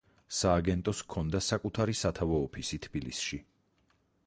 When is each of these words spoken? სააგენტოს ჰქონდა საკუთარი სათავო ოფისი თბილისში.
სააგენტოს 0.35 1.01
ჰქონდა 1.05 1.41
საკუთარი 1.49 1.95
სათავო 2.01 2.41
ოფისი 2.49 2.83
თბილისში. 2.87 3.43